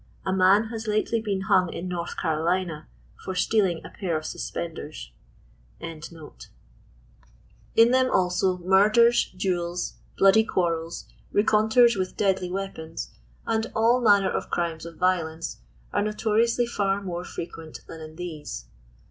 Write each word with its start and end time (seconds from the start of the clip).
A 0.25 0.33
man 0.33 0.69
has 0.69 0.87
lately 0.87 1.21
been 1.21 1.41
hung 1.41 1.71
in 1.71 1.87
North 1.87 2.17
Canelina, 2.17 2.87
for 3.23 3.35
steaHng 3.35 3.85
a 3.85 3.91
pair 3.91 4.19
(^suspenders. 4.21 5.11
75 5.79 6.49
thera 7.77 8.11
also, 8.11 8.57
murders, 8.63 9.31
duels, 9.37 9.97
bloody 10.17 10.43
quarrels, 10.43 11.05
renconters 11.31 11.97
with 11.97 12.17
deadly 12.17 12.49
weapons, 12.49 13.11
and 13.45 13.71
all 13.75 14.01
manner 14.01 14.31
of 14.31 14.49
crimes 14.49 14.87
of 14.87 14.97
violence, 14.97 15.57
are 15.93 16.01
no 16.01 16.09
toriously 16.13 16.65
far 16.65 16.99
more 17.03 17.23
frequent 17.23 17.81
than 17.85 18.01
in 18.01 18.15
these. 18.15 18.65